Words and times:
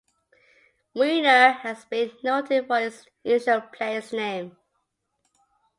Weiner 0.95 1.51
has 1.61 1.85
been 1.85 2.09
noted 2.23 2.65
for 2.65 2.79
its 2.79 3.05
unusual 3.23 3.61
place 3.71 4.11
name. 4.11 4.57